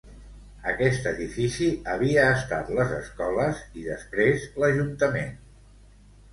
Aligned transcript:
Aquest 0.69 1.09
edifici 1.11 1.67
havia 1.91 2.25
estat 2.39 2.73
les 2.79 2.95
escoles 2.97 3.63
i 3.83 3.87
després 3.93 4.51
l'ajuntament. 4.65 5.41